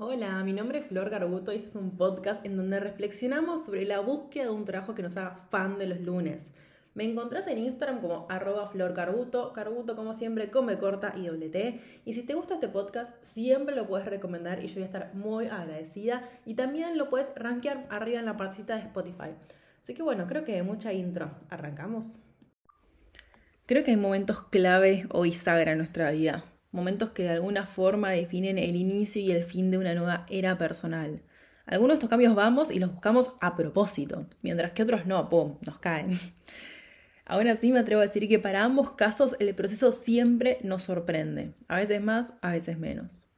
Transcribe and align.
Hola, 0.00 0.44
mi 0.44 0.52
nombre 0.52 0.78
es 0.78 0.86
Flor 0.86 1.10
Garbuto 1.10 1.52
y 1.52 1.56
este 1.56 1.70
es 1.70 1.74
un 1.74 1.96
podcast 1.96 2.46
en 2.46 2.56
donde 2.56 2.78
reflexionamos 2.78 3.64
sobre 3.64 3.84
la 3.84 3.98
búsqueda 3.98 4.44
de 4.44 4.50
un 4.50 4.64
trabajo 4.64 4.94
que 4.94 5.02
nos 5.02 5.16
haga 5.16 5.48
fan 5.50 5.76
de 5.76 5.88
los 5.88 6.00
lunes. 6.00 6.52
Me 6.94 7.02
encontrás 7.02 7.48
en 7.48 7.58
Instagram 7.58 8.00
como 8.00 8.24
arroba 8.30 8.68
Flor 8.68 8.94
Carbuto, 8.94 9.52
Carbuto 9.52 9.96
como 9.96 10.14
siempre 10.14 10.52
come 10.52 10.78
corta 10.78 11.14
y 11.16 11.26
doble 11.26 11.48
T. 11.48 11.80
Y 12.04 12.14
si 12.14 12.22
te 12.22 12.34
gusta 12.34 12.54
este 12.54 12.68
podcast, 12.68 13.12
siempre 13.24 13.74
lo 13.74 13.88
puedes 13.88 14.06
recomendar 14.06 14.62
y 14.62 14.68
yo 14.68 14.74
voy 14.74 14.84
a 14.84 14.86
estar 14.86 15.14
muy 15.16 15.46
agradecida. 15.46 16.28
Y 16.46 16.54
también 16.54 16.96
lo 16.96 17.10
puedes 17.10 17.32
rankear 17.34 17.88
arriba 17.90 18.20
en 18.20 18.26
la 18.26 18.36
partecita 18.36 18.76
de 18.76 18.82
Spotify. 18.82 19.34
Así 19.82 19.94
que 19.94 20.04
bueno, 20.04 20.28
creo 20.28 20.44
que 20.44 20.62
mucha 20.62 20.92
intro. 20.92 21.32
¿Arrancamos? 21.50 22.20
Creo 23.66 23.82
que 23.82 23.90
hay 23.90 23.96
momentos 23.96 24.44
clave 24.44 25.08
o 25.10 25.22
bisagra 25.22 25.72
en 25.72 25.78
nuestra 25.78 26.12
vida 26.12 26.44
momentos 26.78 27.10
que 27.10 27.24
de 27.24 27.30
alguna 27.30 27.66
forma 27.66 28.10
definen 28.10 28.56
el 28.56 28.76
inicio 28.76 29.20
y 29.20 29.30
el 29.32 29.44
fin 29.44 29.70
de 29.70 29.78
una 29.78 29.94
nueva 29.94 30.24
era 30.30 30.56
personal. 30.56 31.22
Algunos 31.66 31.90
de 31.90 31.94
estos 31.94 32.08
cambios 32.08 32.34
vamos 32.34 32.70
y 32.70 32.78
los 32.78 32.92
buscamos 32.92 33.34
a 33.40 33.56
propósito, 33.56 34.26
mientras 34.40 34.72
que 34.72 34.82
otros 34.82 35.04
no, 35.04 35.28
¡pum!, 35.28 35.58
nos 35.60 35.78
caen. 35.78 36.18
Aún 37.26 37.46
así 37.48 37.72
me 37.72 37.80
atrevo 37.80 38.00
a 38.00 38.06
decir 38.06 38.26
que 38.26 38.38
para 38.38 38.64
ambos 38.64 38.92
casos 38.92 39.36
el 39.38 39.54
proceso 39.54 39.92
siempre 39.92 40.58
nos 40.62 40.84
sorprende, 40.84 41.52
a 41.68 41.76
veces 41.76 42.00
más, 42.00 42.28
a 42.40 42.52
veces 42.52 42.78
menos. 42.78 43.28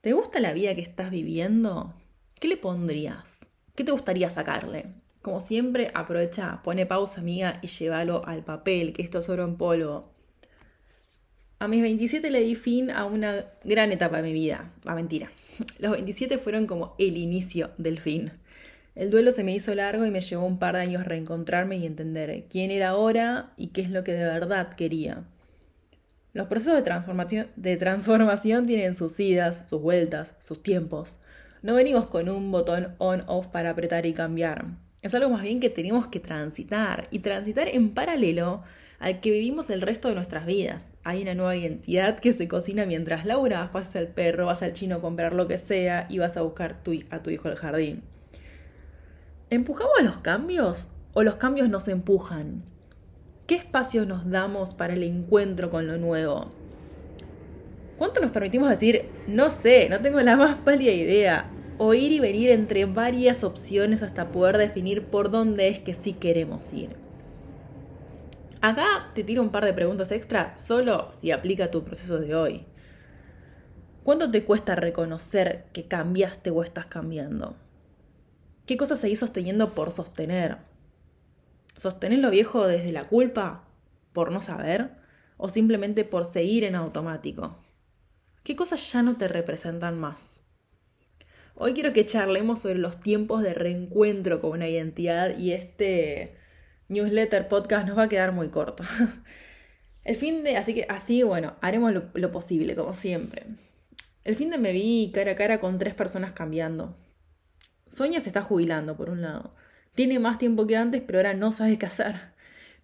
¿Te 0.00 0.14
gusta 0.14 0.40
la 0.40 0.54
vida 0.54 0.74
que 0.74 0.80
estás 0.80 1.10
viviendo? 1.10 1.94
¿Qué 2.40 2.48
le 2.48 2.56
pondrías? 2.56 3.50
¿Qué 3.74 3.84
te 3.84 3.92
gustaría 3.92 4.30
sacarle? 4.30 4.94
Como 5.20 5.40
siempre, 5.40 5.90
aprovecha, 5.94 6.62
pone 6.64 6.86
pausa 6.86 7.20
amiga 7.20 7.58
y 7.62 7.68
llévalo 7.68 8.26
al 8.26 8.44
papel, 8.44 8.92
que 8.92 9.02
esto 9.02 9.18
es 9.18 9.28
oro 9.28 9.44
en 9.44 9.56
polvo. 9.56 10.12
A 11.62 11.68
mis 11.68 11.80
27 11.80 12.28
le 12.32 12.40
di 12.40 12.56
fin 12.56 12.90
a 12.90 13.04
una 13.04 13.44
gran 13.62 13.92
etapa 13.92 14.16
de 14.16 14.24
mi 14.24 14.32
vida. 14.32 14.72
A 14.84 14.96
mentira. 14.96 15.30
Los 15.78 15.92
27 15.92 16.38
fueron 16.38 16.66
como 16.66 16.96
el 16.98 17.16
inicio 17.16 17.70
del 17.78 18.00
fin. 18.00 18.32
El 18.96 19.12
duelo 19.12 19.30
se 19.30 19.44
me 19.44 19.54
hizo 19.54 19.72
largo 19.72 20.04
y 20.04 20.10
me 20.10 20.20
llevó 20.20 20.44
un 20.44 20.58
par 20.58 20.74
de 20.74 20.80
años 20.80 21.04
reencontrarme 21.04 21.76
y 21.76 21.86
entender 21.86 22.46
quién 22.50 22.72
era 22.72 22.88
ahora 22.88 23.52
y 23.56 23.68
qué 23.68 23.82
es 23.82 23.90
lo 23.90 24.02
que 24.02 24.12
de 24.12 24.24
verdad 24.24 24.70
quería. 24.74 25.22
Los 26.32 26.48
procesos 26.48 26.74
de 26.74 26.82
transformación, 26.82 27.46
de 27.54 27.76
transformación 27.76 28.66
tienen 28.66 28.96
sus 28.96 29.20
idas, 29.20 29.68
sus 29.68 29.80
vueltas, 29.82 30.34
sus 30.40 30.64
tiempos. 30.64 31.18
No 31.62 31.74
venimos 31.74 32.08
con 32.08 32.28
un 32.28 32.50
botón 32.50 32.96
on-off 32.98 33.46
para 33.46 33.70
apretar 33.70 34.04
y 34.04 34.14
cambiar. 34.14 34.64
Es 35.00 35.14
algo 35.14 35.30
más 35.30 35.42
bien 35.42 35.60
que 35.60 35.70
tenemos 35.70 36.08
que 36.08 36.18
transitar 36.18 37.06
y 37.12 37.20
transitar 37.20 37.68
en 37.68 37.94
paralelo 37.94 38.64
al 39.02 39.18
que 39.20 39.32
vivimos 39.32 39.68
el 39.68 39.82
resto 39.82 40.08
de 40.08 40.14
nuestras 40.14 40.46
vidas. 40.46 40.92
Hay 41.02 41.22
una 41.22 41.34
nueva 41.34 41.56
identidad 41.56 42.20
que 42.20 42.32
se 42.32 42.46
cocina 42.46 42.86
mientras 42.86 43.26
Laura 43.26 43.70
pasas 43.72 43.96
al 43.96 44.06
perro, 44.06 44.46
vas 44.46 44.62
al 44.62 44.74
chino 44.74 44.96
a 44.96 45.00
comprar 45.00 45.32
lo 45.34 45.48
que 45.48 45.58
sea 45.58 46.06
y 46.08 46.18
vas 46.18 46.36
a 46.36 46.42
buscar 46.42 46.78
a 47.10 47.22
tu 47.22 47.30
hijo 47.30 47.48
al 47.48 47.56
jardín. 47.56 48.04
¿Empujamos 49.50 50.02
los 50.04 50.18
cambios 50.18 50.86
o 51.14 51.24
los 51.24 51.34
cambios 51.34 51.68
nos 51.68 51.88
empujan? 51.88 52.62
¿Qué 53.48 53.56
espacio 53.56 54.06
nos 54.06 54.30
damos 54.30 54.72
para 54.72 54.94
el 54.94 55.02
encuentro 55.02 55.68
con 55.68 55.88
lo 55.88 55.98
nuevo? 55.98 56.44
¿Cuánto 57.98 58.20
nos 58.20 58.30
permitimos 58.30 58.70
decir, 58.70 59.06
no 59.26 59.50
sé, 59.50 59.88
no 59.90 60.00
tengo 60.00 60.20
la 60.20 60.36
más 60.36 60.58
pálida 60.58 60.92
idea? 60.92 61.50
O 61.76 61.92
ir 61.92 62.12
y 62.12 62.20
venir 62.20 62.50
entre 62.50 62.84
varias 62.84 63.42
opciones 63.42 64.00
hasta 64.02 64.30
poder 64.30 64.58
definir 64.58 65.06
por 65.06 65.32
dónde 65.32 65.68
es 65.68 65.80
que 65.80 65.92
sí 65.92 66.12
queremos 66.12 66.72
ir. 66.72 66.90
Acá 68.62 69.10
te 69.12 69.24
tiro 69.24 69.42
un 69.42 69.50
par 69.50 69.64
de 69.64 69.72
preguntas 69.72 70.12
extra, 70.12 70.56
solo 70.56 71.10
si 71.10 71.32
aplica 71.32 71.72
tu 71.72 71.82
proceso 71.82 72.20
de 72.20 72.36
hoy. 72.36 72.64
¿Cuánto 74.04 74.30
te 74.30 74.44
cuesta 74.44 74.76
reconocer 74.76 75.64
que 75.72 75.88
cambiaste 75.88 76.50
o 76.50 76.62
estás 76.62 76.86
cambiando? 76.86 77.56
¿Qué 78.64 78.76
cosas 78.76 79.00
seguís 79.00 79.18
sosteniendo 79.18 79.74
por 79.74 79.90
sostener? 79.90 80.58
¿Sostener 81.74 82.20
lo 82.20 82.30
viejo 82.30 82.68
desde 82.68 82.92
la 82.92 83.08
culpa? 83.08 83.64
¿Por 84.12 84.30
no 84.30 84.40
saber? 84.40 84.92
¿O 85.38 85.48
simplemente 85.48 86.04
por 86.04 86.24
seguir 86.24 86.62
en 86.62 86.76
automático? 86.76 87.58
¿Qué 88.44 88.54
cosas 88.54 88.92
ya 88.92 89.02
no 89.02 89.16
te 89.16 89.26
representan 89.26 89.98
más? 89.98 90.44
Hoy 91.56 91.72
quiero 91.72 91.92
que 91.92 92.06
charlemos 92.06 92.60
sobre 92.60 92.78
los 92.78 93.00
tiempos 93.00 93.42
de 93.42 93.54
reencuentro 93.54 94.40
con 94.40 94.52
una 94.52 94.68
identidad 94.68 95.36
y 95.36 95.50
este 95.50 96.36
newsletter, 96.92 97.48
podcast, 97.48 97.86
nos 97.86 97.98
va 97.98 98.04
a 98.04 98.08
quedar 98.08 98.32
muy 98.32 98.48
corto. 98.48 98.84
El 100.04 100.16
fin 100.16 100.42
de, 100.42 100.56
así 100.56 100.74
que 100.74 100.86
así, 100.88 101.22
bueno, 101.22 101.54
haremos 101.60 101.92
lo, 101.92 102.32
posible, 102.32 102.74
como 102.74 102.92
siempre. 102.92 103.44
El 104.24 104.36
fin 104.36 104.50
de 104.50 104.58
me 104.58 104.72
vi 104.72 105.10
cara 105.14 105.32
a 105.32 105.36
cara 105.36 105.60
con 105.60 105.78
tres 105.78 105.94
personas 105.94 106.32
cambiando. 106.32 106.96
Sonia 107.86 108.20
se 108.20 108.28
está 108.28 108.42
jubilando, 108.42 108.96
por 108.96 109.10
un 109.10 109.22
lado. 109.22 109.54
Tiene 109.94 110.18
más 110.18 110.38
tiempo 110.38 110.66
que 110.66 110.76
antes, 110.76 111.02
pero 111.06 111.18
ahora 111.18 111.34
no 111.34 111.52
sabe 111.52 111.78
qué 111.78 111.86
hacer. 111.86 112.32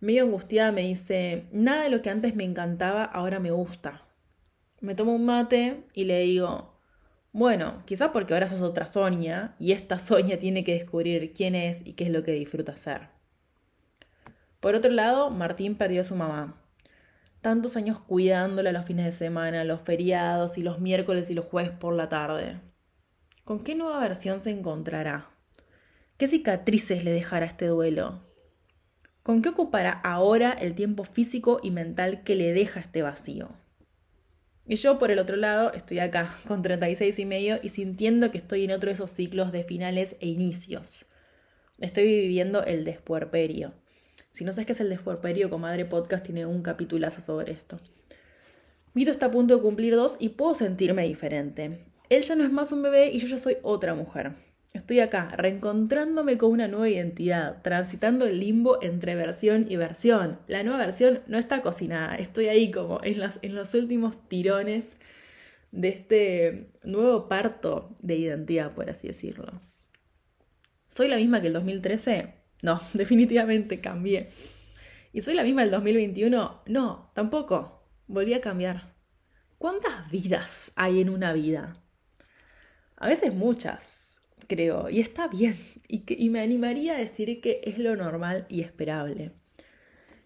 Medio 0.00 0.24
angustiada 0.24 0.70
me 0.70 0.82
dice, 0.82 1.46
nada 1.50 1.82
de 1.84 1.90
lo 1.90 2.02
que 2.02 2.10
antes 2.10 2.36
me 2.36 2.44
encantaba 2.44 3.04
ahora 3.04 3.40
me 3.40 3.50
gusta. 3.50 4.04
Me 4.80 4.94
tomo 4.94 5.12
un 5.14 5.24
mate 5.24 5.84
y 5.92 6.04
le 6.04 6.20
digo, 6.20 6.78
bueno, 7.32 7.82
quizás 7.84 8.10
porque 8.12 8.34
ahora 8.34 8.46
sos 8.46 8.60
otra 8.60 8.86
Sonia 8.86 9.56
y 9.58 9.72
esta 9.72 9.98
Sonia 9.98 10.38
tiene 10.38 10.62
que 10.62 10.74
descubrir 10.74 11.32
quién 11.32 11.54
es 11.56 11.80
y 11.84 11.94
qué 11.94 12.04
es 12.04 12.10
lo 12.10 12.22
que 12.22 12.32
disfruta 12.32 12.72
hacer. 12.72 13.17
Por 14.60 14.74
otro 14.74 14.90
lado, 14.90 15.30
Martín 15.30 15.76
perdió 15.76 16.00
a 16.00 16.04
su 16.04 16.16
mamá. 16.16 16.60
Tantos 17.40 17.76
años 17.76 18.00
cuidándola 18.00 18.72
los 18.72 18.86
fines 18.86 19.04
de 19.06 19.12
semana, 19.12 19.62
los 19.62 19.82
feriados 19.82 20.58
y 20.58 20.62
los 20.62 20.80
miércoles 20.80 21.30
y 21.30 21.34
los 21.34 21.44
jueves 21.44 21.70
por 21.70 21.94
la 21.94 22.08
tarde. 22.08 22.60
¿Con 23.44 23.62
qué 23.62 23.76
nueva 23.76 24.00
versión 24.00 24.40
se 24.40 24.50
encontrará? 24.50 25.30
¿Qué 26.16 26.26
cicatrices 26.26 27.04
le 27.04 27.12
dejará 27.12 27.46
este 27.46 27.66
duelo? 27.66 28.24
¿Con 29.22 29.42
qué 29.42 29.50
ocupará 29.50 29.92
ahora 29.92 30.50
el 30.50 30.74
tiempo 30.74 31.04
físico 31.04 31.60
y 31.62 31.70
mental 31.70 32.24
que 32.24 32.34
le 32.34 32.52
deja 32.52 32.80
este 32.80 33.02
vacío? 33.02 33.50
Y 34.66 34.74
yo, 34.74 34.98
por 34.98 35.12
el 35.12 35.20
otro 35.20 35.36
lado, 35.36 35.72
estoy 35.72 36.00
acá, 36.00 36.34
con 36.48 36.62
36 36.62 37.16
y 37.16 37.24
medio, 37.24 37.60
y 37.62 37.68
sintiendo 37.68 38.32
que 38.32 38.38
estoy 38.38 38.64
en 38.64 38.72
otro 38.72 38.88
de 38.88 38.94
esos 38.94 39.12
ciclos 39.12 39.52
de 39.52 39.62
finales 39.62 40.16
e 40.18 40.26
inicios. 40.26 41.06
Estoy 41.78 42.06
viviendo 42.06 42.64
el 42.64 42.84
despuerperio 42.84 43.72
si 44.30 44.44
no 44.44 44.52
sabes 44.52 44.66
qué 44.66 44.72
es 44.72 44.80
el 44.80 44.88
despuerperio, 44.88 45.50
Comadre 45.50 45.84
Podcast 45.84 46.24
tiene 46.24 46.46
un 46.46 46.62
capitulazo 46.62 47.20
sobre 47.20 47.52
esto. 47.52 47.78
Vito 48.94 49.10
está 49.10 49.26
a 49.26 49.30
punto 49.30 49.56
de 49.56 49.62
cumplir 49.62 49.94
dos 49.94 50.16
y 50.18 50.30
puedo 50.30 50.54
sentirme 50.54 51.04
diferente. 51.04 51.86
Él 52.08 52.22
ya 52.22 52.36
no 52.36 52.44
es 52.44 52.52
más 52.52 52.72
un 52.72 52.82
bebé 52.82 53.10
y 53.10 53.18
yo 53.20 53.28
ya 53.28 53.38
soy 53.38 53.56
otra 53.62 53.94
mujer. 53.94 54.32
Estoy 54.72 55.00
acá, 55.00 55.28
reencontrándome 55.36 56.38
con 56.38 56.52
una 56.52 56.68
nueva 56.68 56.88
identidad, 56.88 57.62
transitando 57.62 58.26
el 58.26 58.38
limbo 58.38 58.82
entre 58.82 59.14
versión 59.14 59.66
y 59.68 59.76
versión. 59.76 60.38
La 60.46 60.62
nueva 60.62 60.78
versión 60.78 61.20
no 61.26 61.38
está 61.38 61.62
cocinada, 61.62 62.16
estoy 62.16 62.48
ahí 62.48 62.70
como 62.70 63.00
en 63.02 63.18
los, 63.18 63.38
en 63.42 63.54
los 63.54 63.74
últimos 63.74 64.28
tirones 64.28 64.92
de 65.72 65.88
este 65.88 66.70
nuevo 66.82 67.28
parto 67.28 67.94
de 68.00 68.16
identidad, 68.16 68.74
por 68.74 68.88
así 68.88 69.08
decirlo. 69.08 69.60
¿Soy 70.88 71.08
la 71.08 71.16
misma 71.16 71.40
que 71.40 71.48
el 71.48 71.54
2013? 71.54 72.37
No, 72.62 72.80
definitivamente 72.94 73.80
cambié. 73.80 74.30
¿Y 75.12 75.22
soy 75.22 75.34
la 75.34 75.44
misma 75.44 75.62
del 75.62 75.70
2021? 75.70 76.62
No, 76.66 77.10
tampoco. 77.14 77.82
Volví 78.06 78.34
a 78.34 78.40
cambiar. 78.40 78.94
¿Cuántas 79.58 80.10
vidas 80.10 80.72
hay 80.76 81.00
en 81.00 81.10
una 81.10 81.32
vida? 81.32 81.76
A 82.96 83.08
veces 83.08 83.34
muchas, 83.34 84.20
creo, 84.46 84.88
y 84.88 85.00
está 85.00 85.28
bien. 85.28 85.56
Y, 85.88 86.04
y 86.06 86.30
me 86.30 86.40
animaría 86.40 86.94
a 86.94 86.98
decir 86.98 87.40
que 87.40 87.60
es 87.64 87.78
lo 87.78 87.96
normal 87.96 88.46
y 88.48 88.60
esperable. 88.60 89.32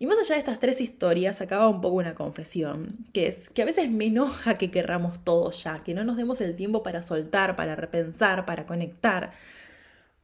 Y 0.00 0.06
más 0.06 0.18
allá 0.18 0.36
de 0.36 0.38
estas 0.38 0.58
tres 0.58 0.80
historias, 0.80 1.42
acaba 1.42 1.68
un 1.68 1.82
poco 1.82 1.96
una 1.96 2.14
confesión, 2.14 3.06
que 3.12 3.26
es 3.26 3.50
que 3.50 3.60
a 3.60 3.66
veces 3.66 3.90
me 3.90 4.06
enoja 4.06 4.56
que 4.56 4.70
querramos 4.70 5.22
todo 5.22 5.50
ya, 5.50 5.84
que 5.84 5.92
no 5.92 6.04
nos 6.04 6.16
demos 6.16 6.40
el 6.40 6.56
tiempo 6.56 6.82
para 6.82 7.02
soltar, 7.02 7.54
para 7.54 7.76
repensar, 7.76 8.46
para 8.46 8.64
conectar, 8.64 9.32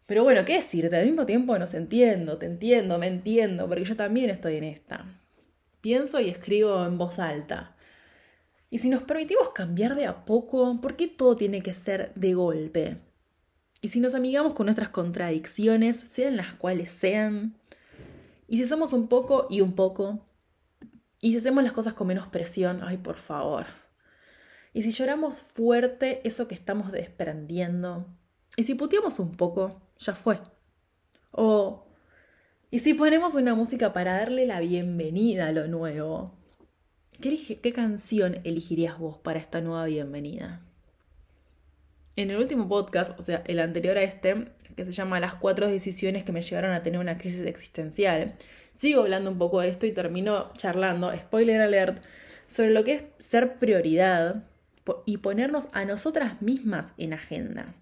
pero 0.07 0.23
bueno, 0.23 0.45
¿qué 0.45 0.55
decirte? 0.55 0.97
Al 0.97 1.07
mismo 1.07 1.27
tiempo 1.27 1.59
nos 1.59 1.75
entiendo, 1.75 2.39
te 2.39 2.47
entiendo, 2.47 2.99
me 2.99 3.09
entiendo, 3.09 3.69
porque 3.69 3.85
yo 3.85 3.97
también 3.97 4.31
estoy 4.31 4.57
en 4.57 4.65
esta. 4.65 5.21
Pienso 5.81 6.21
y 6.21 6.29
escribo 6.29 6.85
en 6.85 6.97
voz 6.97 7.19
alta. 7.19 7.77
Y 8.71 8.79
si 8.79 8.89
nos 8.89 9.03
permitimos 9.03 9.51
cambiar 9.51 9.95
de 9.97 10.07
a 10.07 10.25
poco, 10.25 10.81
¿por 10.81 10.97
qué 10.97 11.09
todo 11.09 11.37
tiene 11.37 11.63
que 11.63 11.75
ser 11.75 12.13
de 12.15 12.35
golpe? 12.35 12.99
Y 13.83 13.89
si 13.89 14.01
nos 14.01 14.15
amigamos 14.15 14.55
con 14.55 14.67
nuestras 14.67 14.89
contradicciones, 14.91 15.97
sean 15.97 16.37
las 16.37 16.55
cuales 16.55 16.91
sean, 16.91 17.57
y 18.49 18.59
si 18.59 18.67
somos 18.67 18.93
un 18.93 19.09
poco 19.09 19.49
y 19.51 19.61
un 19.61 19.75
poco, 19.75 20.27
y 21.21 21.33
si 21.33 21.37
hacemos 21.39 21.65
las 21.65 21.73
cosas 21.73 21.95
con 21.95 22.07
menos 22.07 22.29
presión, 22.29 22.81
ay, 22.83 22.97
por 22.99 23.17
favor. 23.17 23.67
Y 24.73 24.83
si 24.83 24.93
lloramos 24.93 25.41
fuerte 25.41 26.21
eso 26.27 26.47
que 26.47 26.55
estamos 26.55 26.93
desprendiendo, 26.93 28.07
y 28.57 28.65
si 28.65 28.75
puteamos 28.75 29.19
un 29.19 29.37
poco, 29.37 29.81
ya 29.99 30.15
fue. 30.15 30.41
O, 31.31 31.87
¿y 32.71 32.81
si 32.81 32.95
ponemos 32.95 33.35
una 33.35 33.55
música 33.55 33.93
para 33.93 34.15
darle 34.19 34.47
la 34.47 34.61
bienvenida 34.61 35.49
a 35.49 35.53
lo 35.53 35.69
nuevo? 35.69 36.35
¿Qué, 37.21 37.59
¿Qué 37.63 37.73
canción 37.73 38.39
elegirías 38.45 38.99
vos 38.99 39.19
para 39.19 39.39
esta 39.39 39.61
nueva 39.61 39.87
bienvenida? 39.87 40.67
en 42.17 42.31
el 42.31 42.39
último 42.39 42.67
podcast, 42.67 43.19
o 43.19 43.23
sea, 43.23 43.43
el 43.47 43.61
anterior 43.61 43.97
a 43.99 44.03
este, 44.03 44.47
que 44.75 44.85
se 44.85 44.93
llama 44.93 45.21
Las 45.21 45.35
cuatro 45.35 45.69
decisiones 45.69 46.25
que 46.25 46.33
me 46.33 46.43
llevaron 46.43 46.73
a 46.73 46.83
tener 46.83 46.99
una 46.99 47.19
crisis 47.19 47.47
existencial, 47.47 48.35
sigo 48.73 49.03
hablando 49.03 49.31
un 49.31 49.39
poco 49.39 49.61
de 49.61 49.69
esto 49.69 49.87
y 49.87 49.93
termino 49.93 50.51
charlando, 50.55 51.15
spoiler 51.15 51.61
alert, 51.61 52.03
sobre 52.47 52.71
lo 52.71 52.85
que 52.85 52.93
es 52.93 53.05
ser 53.19 53.59
prioridad 53.59 54.45
y 55.05 55.19
ponernos 55.19 55.69
a 55.73 55.85
nosotras 55.85 56.41
mismas 56.41 56.95
en 56.97 57.13
agenda. 57.13 57.75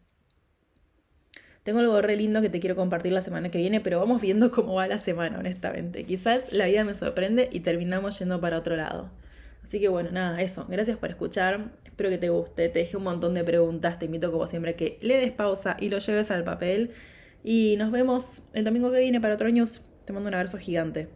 Tengo 1.65 1.79
algo 1.81 2.03
re 2.03 2.15
lindo 2.15 2.43
que 2.43 2.51
te 2.51 2.61
quiero 2.61 2.77
compartir 2.77 3.13
la 3.13 3.23
semana 3.23 3.51
que 3.51 3.57
viene, 3.57 3.81
pero 3.81 3.99
vamos 3.99 4.21
viendo 4.21 4.51
cómo 4.51 4.75
va 4.75 4.87
la 4.87 4.99
semana, 4.99 5.39
honestamente. 5.39 6.05
Quizás 6.05 6.53
la 6.53 6.67
vida 6.67 6.85
me 6.85 6.93
sorprende 6.93 7.49
y 7.51 7.61
terminamos 7.61 8.19
yendo 8.19 8.39
para 8.39 8.59
otro 8.59 8.77
lado. 8.77 9.11
Así 9.65 9.81
que 9.81 9.89
bueno, 9.89 10.11
nada, 10.13 10.43
eso. 10.43 10.67
Gracias 10.69 10.99
por 10.99 11.09
escuchar. 11.09 11.73
Espero 11.87 12.11
que 12.11 12.19
te 12.19 12.29
guste. 12.29 12.69
Te 12.69 12.81
dejé 12.81 12.99
un 12.99 13.05
montón 13.05 13.33
de 13.33 13.45
preguntas. 13.45 13.99
Te 13.99 14.05
invito 14.05 14.31
como 14.31 14.47
siempre 14.47 14.73
a 14.73 14.77
que 14.77 14.99
le 15.01 15.17
des 15.17 15.33
pausa 15.33 15.79
y 15.81 15.89
lo 15.89 15.99
lleves 16.01 16.31
al 16.31 16.45
papel. 16.45 16.91
Y 17.43 17.77
nos 17.79 17.91
vemos 17.91 18.43
el 18.53 18.65
domingo 18.65 18.93
que 18.93 19.01
viene 19.01 19.23
para 19.23 19.33
otro 19.33 19.49
news. 19.49 19.87
Te 20.05 20.13
mando 20.13 20.29
un 20.29 20.35
abrazo 20.35 20.59
gigante. 20.59 21.09